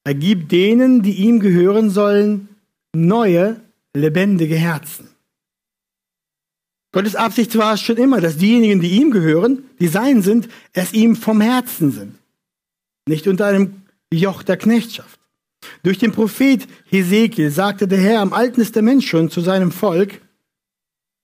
[0.04, 2.48] Er gibt denen, die ihm gehören sollen,
[2.94, 3.60] neue,
[3.94, 5.08] lebendige Herzen.
[6.92, 10.92] Gottes Absicht war es schon immer, dass diejenigen, die ihm gehören, die sein sind, es
[10.92, 12.18] ihm vom Herzen sind.
[13.08, 13.82] Nicht unter einem
[14.18, 15.20] Joch der Knechtschaft.
[15.82, 20.20] Durch den Prophet Hesekiel sagte der Herr am Alten Testament schon zu seinem Volk,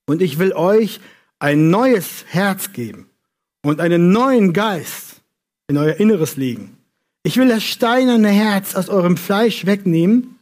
[0.07, 1.01] und ich will euch
[1.39, 3.09] ein neues Herz geben
[3.63, 5.23] und einen neuen Geist
[5.69, 6.77] in euer Inneres legen.
[7.23, 10.39] Ich will das steinerne Herz aus eurem Fleisch wegnehmen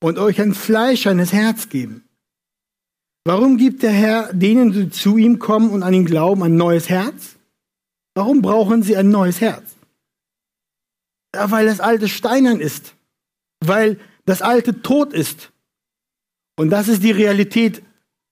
[0.00, 2.04] und euch ein fleischernes Herz geben.
[3.24, 6.88] Warum gibt der Herr denen, die zu ihm kommen und an ihn glauben, ein neues
[6.88, 7.36] Herz?
[8.14, 9.76] Warum brauchen sie ein neues Herz?
[11.34, 12.94] Ja, weil das alte steinern ist,
[13.60, 15.50] weil das alte tot ist.
[16.56, 17.82] Und das ist die Realität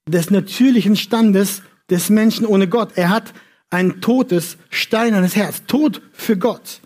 [0.07, 2.91] des natürlichen Standes des Menschen ohne Gott.
[2.95, 3.33] Er hat
[3.69, 5.63] ein totes, steinernes Herz.
[5.65, 6.81] Tot für Gott.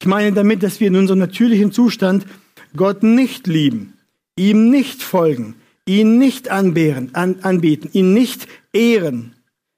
[0.00, 2.26] Ich meine damit, dass wir in unserem natürlichen Zustand
[2.74, 3.94] Gott nicht lieben,
[4.36, 5.54] ihm nicht folgen,
[5.86, 9.34] ihn nicht anbehren, an, anbeten, ihn nicht ehren.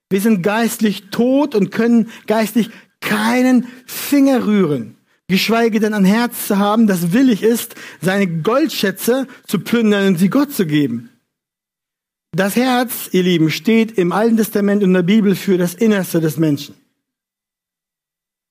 [0.09, 4.97] Wir sind geistlich tot und können geistlich keinen Finger rühren,
[5.29, 10.29] geschweige denn ein Herz zu haben, das willig ist, seine Goldschätze zu plündern und sie
[10.29, 11.11] Gott zu geben.
[12.33, 16.21] Das Herz, ihr Lieben, steht im Alten Testament und in der Bibel für das Innerste
[16.21, 16.75] des Menschen.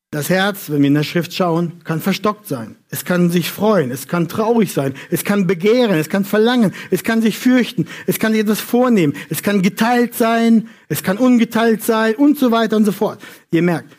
[0.10, 2.76] Das Herz, wenn wir in der Schrift schauen, kann verstockt sein.
[2.92, 7.04] Es kann sich freuen, es kann traurig sein, es kann begehren, es kann verlangen, es
[7.04, 11.84] kann sich fürchten, es kann sich etwas vornehmen, es kann geteilt sein, es kann ungeteilt
[11.84, 13.20] sein und so weiter und so fort.
[13.50, 13.92] Ihr merkt,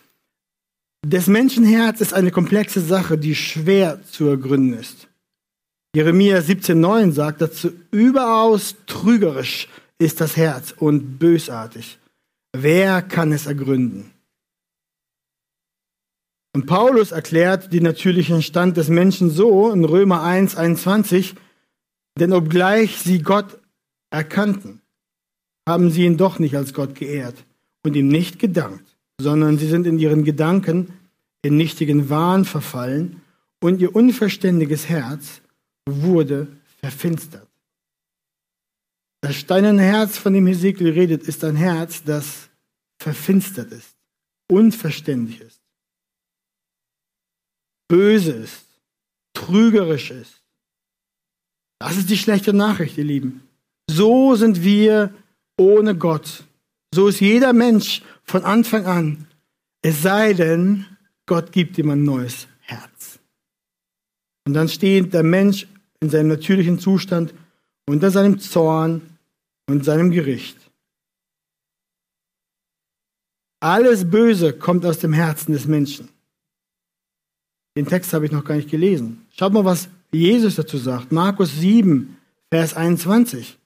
[1.07, 5.09] das Menschenherz ist eine komplexe Sache, die schwer zu ergründen ist.
[5.95, 11.99] Jeremia 17,9 sagt dazu, überaus trügerisch ist das Herz und bösartig.
[12.53, 14.11] Wer kann es ergründen?
[16.55, 21.35] Und Paulus erklärt den natürlichen Stand des Menschen so in Römer 1, 21,
[22.19, 23.59] denn obgleich sie Gott
[24.11, 24.81] erkannten,
[25.69, 27.45] haben sie ihn doch nicht als Gott geehrt
[27.85, 30.93] und ihm nicht gedankt, sondern sie sind in ihren Gedanken
[31.43, 33.23] in nichtigen Wahn verfallen
[33.63, 35.41] und ihr unverständiges Herz
[35.89, 36.49] wurde
[36.81, 37.49] verfinstert.
[39.21, 42.49] Das steinerne Herz, von dem Hesekiel redet, ist ein Herz, das
[42.99, 43.97] verfinstert ist,
[44.51, 45.65] unverständlich ist
[47.89, 48.67] böse ist,
[49.35, 50.43] trügerisch ist.
[51.79, 53.47] Das ist die schlechte Nachricht, ihr Lieben.
[53.89, 55.15] So sind wir
[55.59, 56.45] ohne Gott.
[56.95, 59.27] So ist jeder Mensch von Anfang an.
[59.83, 60.87] Es sei denn,
[61.27, 63.19] Gott gibt ihm ein neues Herz.
[64.47, 65.67] Und dann steht der Mensch
[66.01, 67.35] in seinem natürlichen Zustand
[67.87, 69.03] unter seinem Zorn
[69.67, 70.59] und seinem Gericht.
[73.61, 76.09] Alles Böse kommt aus dem Herzen des Menschen.
[77.77, 79.27] Den Text habe ich noch gar nicht gelesen.
[79.37, 81.13] Schaut mal, was Jesus dazu sagt.
[81.13, 82.17] Markus 7,
[82.51, 83.59] Vers 21.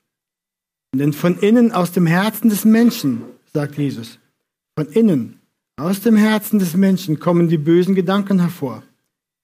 [0.94, 4.18] Denn von innen aus dem Herzen des Menschen, sagt Jesus,
[4.79, 5.41] von innen
[5.77, 8.85] aus dem Herzen des Menschen kommen die bösen Gedanken hervor.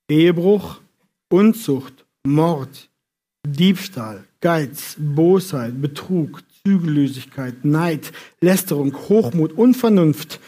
[0.08, 0.80] Ehebruch,
[1.28, 2.88] Unzucht, Mord,
[3.44, 10.38] Diebstahl, Geiz, Bosheit, Betrug, Zügellosigkeit, Neid, Lästerung, Hochmut, Unvernunft.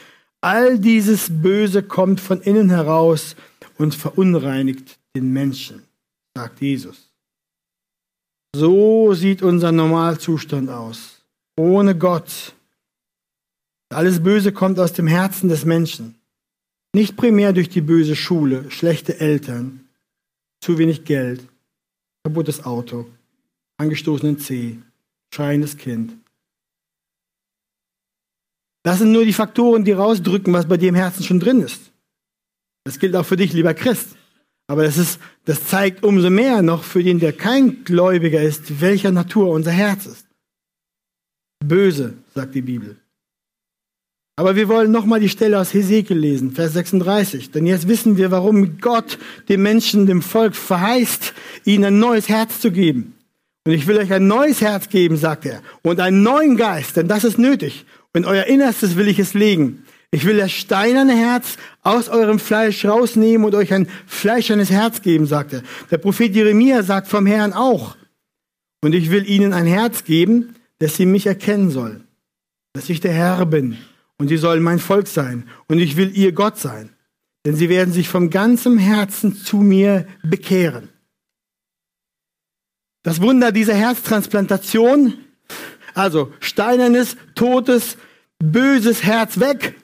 [0.41, 3.35] All dieses Böse kommt von innen heraus
[3.79, 5.83] und verunreinigt den Menschen,
[6.37, 7.11] sagt Jesus.
[8.55, 11.23] So sieht unser Normalzustand aus.
[11.57, 12.56] Ohne Gott.
[13.91, 16.17] Alles Böse kommt aus dem Herzen des Menschen.
[16.95, 19.89] Nicht primär durch die böse Schule, schlechte Eltern,
[20.61, 21.47] zu wenig Geld,
[22.25, 23.07] kaputtes Auto,
[23.79, 24.79] angestoßenen Zeh,
[25.33, 26.15] schreiendes Kind.
[28.83, 31.93] Das sind nur die Faktoren, die rausdrücken, was bei dir im Herzen schon drin ist.
[32.85, 34.17] Das gilt auch für dich, lieber Christ.
[34.69, 39.13] Aber das, ist, das zeigt umso mehr noch für den, der kein Gläubiger ist, welcher
[39.13, 40.27] Natur unser Herz ist.
[41.65, 42.97] Böse, sagt die Bibel.
[44.39, 47.53] Aber wir wollen nochmal die Stelle aus Hesekiel lesen, Vers 36.
[47.53, 49.19] Denn jetzt wissen wir, warum Gott
[49.49, 51.33] dem Menschen, dem Volk verheißt,
[51.65, 53.15] ihnen ein neues Herz zu geben.
[53.65, 57.09] Und ich will euch ein neues Herz geben, sagt er, und einen neuen Geist, denn
[57.09, 57.87] das ist nötig.
[58.13, 59.85] Und euer Innerstes will ich es legen.
[60.11, 65.27] Ich will das steinerne Herz aus eurem Fleisch rausnehmen und euch ein fleischernes Herz geben,
[65.27, 65.63] sagte.
[65.91, 67.97] Der Prophet Jeremia sagt vom Herrn auch.
[68.83, 72.05] Und ich will ihnen ein Herz geben, dass sie mich erkennen sollen.
[72.75, 73.79] Dass ich der Herr bin.
[74.19, 75.49] Und sie sollen mein Volk sein.
[75.69, 76.91] Und ich will ihr Gott sein.
[77.45, 80.89] Denn sie werden sich vom ganzem Herzen zu mir bekehren.
[83.03, 85.15] Das Wunder dieser Herztransplantation,
[85.95, 87.99] also steinernes, totes,
[88.39, 89.77] böses Herz weg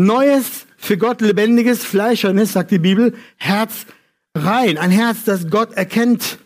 [0.00, 3.86] Neues, für Gott lebendiges, fleischernes, sagt die Bibel, Herz
[4.34, 4.78] rein.
[4.78, 6.38] Ein Herz, das Gott erkennt.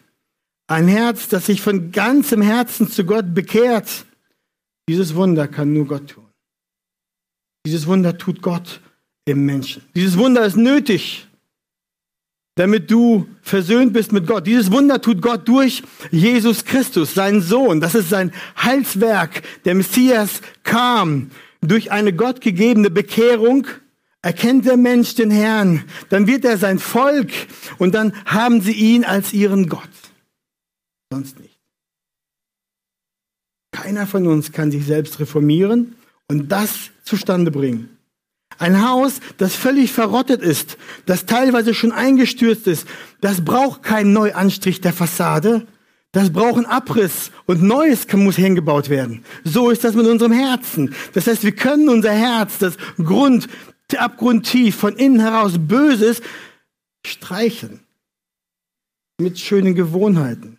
[0.67, 4.07] Ein Herz, das sich von ganzem Herzen zu Gott bekehrt.
[4.89, 6.24] Dieses Wunder kann nur Gott tun.
[7.67, 8.81] Dieses Wunder tut Gott
[9.25, 9.83] im Menschen.
[9.95, 11.27] Dieses Wunder ist nötig,
[12.57, 14.47] damit du versöhnt bist mit Gott.
[14.47, 17.81] Dieses Wunder tut Gott durch Jesus Christus, seinen Sohn.
[17.81, 19.43] Das ist sein Heilswerk.
[19.65, 21.31] Der Messias kam
[21.63, 23.67] durch eine gottgegebene Bekehrung
[24.25, 27.31] erkennt der Mensch den Herrn, dann wird er sein Volk
[27.79, 29.83] und dann haben sie ihn als ihren Gott.
[31.13, 31.61] Sonst nicht.
[33.73, 35.95] Keiner von uns kann sich selbst reformieren
[36.29, 37.95] und das zustande bringen.
[38.59, 42.87] Ein Haus, das völlig verrottet ist, das teilweise schon eingestürzt ist,
[43.21, 45.67] das braucht keinen Neuanstrich der Fassade,
[46.13, 49.25] das braucht einen Abriss und Neues muss hingebaut werden.
[49.43, 50.95] So ist das mit unserem Herzen.
[51.13, 53.49] Das heißt, wir können unser Herz, das Grund,
[53.97, 56.23] abgrundtief von innen heraus Böses,
[57.05, 57.81] streichen.
[59.21, 60.59] Mit schönen Gewohnheiten,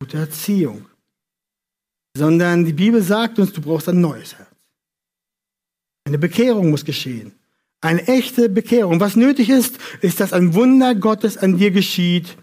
[0.00, 0.86] guter Erziehung.
[2.16, 4.53] Sondern die Bibel sagt uns, du brauchst ein neues Herz.
[6.04, 7.32] Eine Bekehrung muss geschehen.
[7.80, 9.00] Eine echte Bekehrung.
[9.00, 12.36] Was nötig ist, ist, dass ein Wunder Gottes an dir geschieht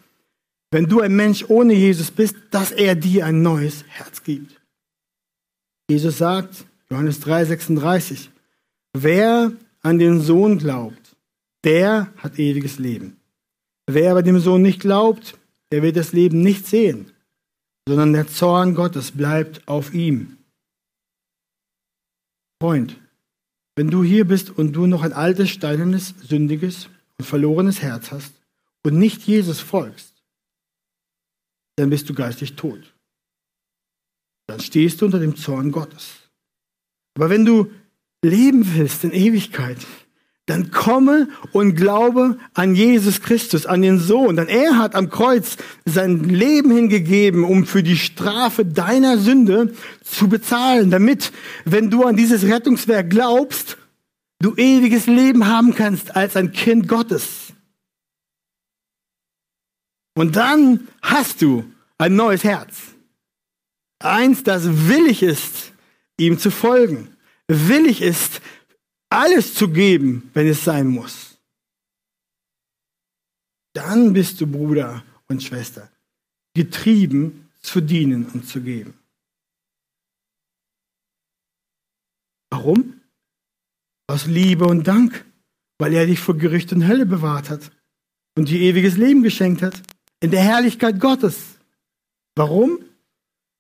[0.72, 4.60] wenn du ein Mensch ohne Jesus bist, dass er dir ein neues Herz gibt.
[5.90, 8.32] Jesus sagt, Johannes 3, 36,
[8.94, 9.52] wer
[9.82, 11.16] an den Sohn glaubt,
[11.66, 13.18] der hat ewiges Leben.
[13.88, 15.38] Wer aber dem Sohn nicht glaubt,
[15.72, 17.12] der wird das Leben nicht sehen,
[17.88, 20.38] sondern der Zorn Gottes bleibt auf ihm.
[22.62, 22.98] Freund,
[23.76, 28.34] wenn du hier bist und du noch ein altes, steinernes, sündiges und verlorenes Herz hast
[28.84, 30.14] und nicht Jesus folgst,
[31.78, 32.94] dann bist du geistig tot.
[34.48, 36.30] Dann stehst du unter dem Zorn Gottes.
[37.16, 37.72] Aber wenn du
[38.22, 39.80] leben willst in Ewigkeit,
[40.52, 44.36] dann komme und glaube an Jesus Christus, an den Sohn.
[44.36, 49.74] Denn er hat am Kreuz sein Leben hingegeben, um für die Strafe deiner Sünde
[50.04, 51.32] zu bezahlen, damit,
[51.64, 53.78] wenn du an dieses Rettungswerk glaubst,
[54.40, 57.54] du ewiges Leben haben kannst als ein Kind Gottes.
[60.16, 61.64] Und dann hast du
[61.98, 62.76] ein neues Herz.
[64.00, 65.72] Eins, das willig ist,
[66.18, 67.16] ihm zu folgen.
[67.48, 68.42] Willig ist,
[69.12, 71.38] alles zu geben, wenn es sein muss.
[73.74, 75.92] Dann bist du Bruder und Schwester,
[76.54, 78.94] getrieben zu dienen und zu geben.
[82.50, 83.02] Warum?
[84.08, 85.26] Aus Liebe und Dank,
[85.78, 87.72] weil er dich vor Gericht und Hölle bewahrt hat
[88.36, 89.82] und dir ewiges Leben geschenkt hat,
[90.20, 91.58] in der Herrlichkeit Gottes.
[92.36, 92.80] Warum?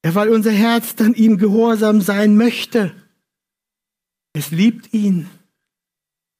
[0.03, 2.93] Ja, weil unser Herz dann ihm gehorsam sein möchte.
[4.33, 5.29] Es liebt ihn.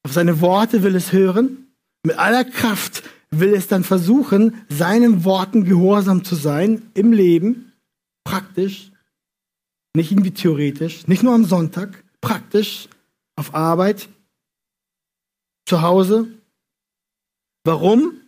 [0.04, 1.74] Auf seine Worte will es hören.
[2.04, 7.74] Mit aller Kraft will es dann versuchen, seinen Worten gehorsam zu sein im Leben,
[8.24, 8.92] praktisch,
[9.96, 12.88] nicht irgendwie theoretisch, nicht nur am Sonntag, praktisch,
[13.36, 14.10] auf Arbeit,
[15.66, 16.28] zu Hause.
[17.64, 18.21] Warum?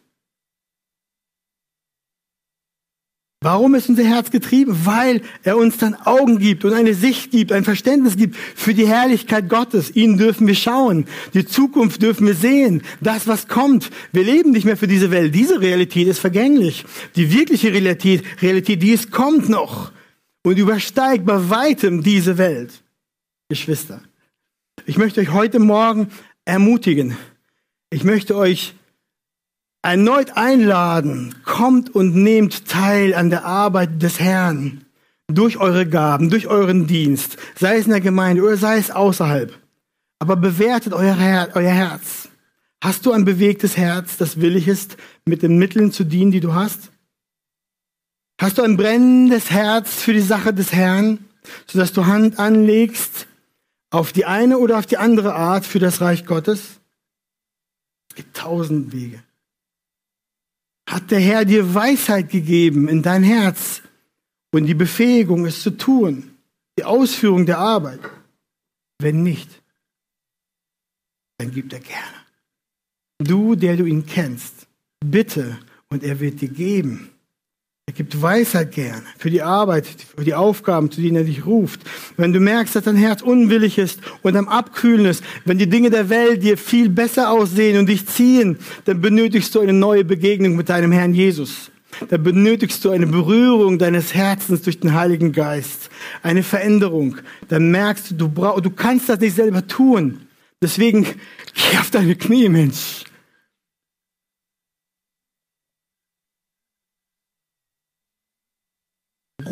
[3.44, 4.86] Warum ist unser Herz getrieben?
[4.86, 8.88] Weil er uns dann Augen gibt und eine Sicht gibt, ein Verständnis gibt für die
[8.88, 9.94] Herrlichkeit Gottes.
[9.94, 11.08] Ihn dürfen wir schauen.
[11.34, 12.84] Die Zukunft dürfen wir sehen.
[13.02, 13.90] Das, was kommt.
[14.14, 15.36] Wir leben nicht mehr für diese Welt.
[15.36, 16.86] Diese Realität ist vergänglich.
[17.18, 19.92] Die wirkliche Realität, Realität, die es kommt noch
[20.44, 22.82] und übersteigt bei weitem diese Welt.
[23.50, 24.02] Geschwister,
[24.86, 26.08] ich möchte euch heute Morgen
[26.46, 27.18] ermutigen.
[27.90, 28.74] Ich möchte euch
[29.84, 34.86] erneut einladen, kommt und nehmt teil an der Arbeit des Herrn
[35.28, 39.54] durch eure Gaben, durch euren Dienst, sei es in der Gemeinde oder sei es außerhalb.
[40.20, 42.30] Aber bewertet euer, Her euer Herz.
[42.82, 46.54] Hast du ein bewegtes Herz, das willig ist, mit den Mitteln zu dienen, die du
[46.54, 46.92] hast?
[48.40, 51.26] Hast du ein brennendes Herz für die Sache des Herrn,
[51.66, 53.28] sodass du Hand anlegst
[53.90, 56.80] auf die eine oder auf die andere Art für das Reich Gottes?
[58.10, 59.23] Es gibt tausend Wege
[60.94, 63.82] hat der Herr dir Weisheit gegeben in dein Herz
[64.52, 66.38] und die Befähigung, es zu tun,
[66.78, 68.00] die Ausführung der Arbeit.
[69.00, 69.50] Wenn nicht,
[71.38, 72.18] dann gibt er gerne.
[73.18, 74.68] Du, der du ihn kennst,
[75.04, 75.58] bitte
[75.90, 77.10] und er wird dir geben.
[77.86, 81.82] Er gibt Weisheit gern für die Arbeit, für die Aufgaben, zu denen er dich ruft.
[82.16, 85.90] Wenn du merkst, dass dein Herz unwillig ist und am Abkühlen ist, wenn die Dinge
[85.90, 90.56] der Welt dir viel besser aussehen und dich ziehen, dann benötigst du eine neue Begegnung
[90.56, 91.72] mit deinem Herrn Jesus.
[92.08, 95.90] Dann benötigst du eine Berührung deines Herzens durch den Heiligen Geist,
[96.24, 97.18] eine Veränderung.
[97.50, 100.22] Dann merkst du, du, brauch, du kannst das nicht selber tun.
[100.62, 103.04] Deswegen geh auf deine Knie, Mensch.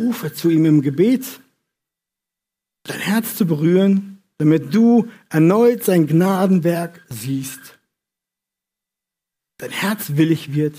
[0.01, 1.39] Rufe zu ihm im Gebet,
[2.83, 7.79] dein Herz zu berühren, damit du erneut sein Gnadenwerk siehst.
[9.57, 10.75] Dein Herz willig wird,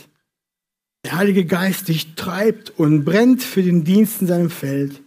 [1.05, 5.01] der Heilige Geist dich treibt und brennt für den Dienst in seinem Feld,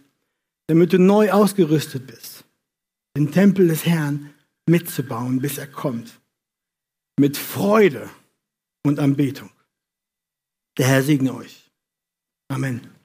[0.66, 2.44] damit du neu ausgerüstet bist,
[3.16, 4.34] den Tempel des Herrn
[4.66, 6.18] mitzubauen, bis er kommt.
[7.18, 8.10] Mit Freude
[8.84, 9.50] und Anbetung.
[10.78, 11.70] Der Herr segne euch.
[12.48, 12.95] Amen.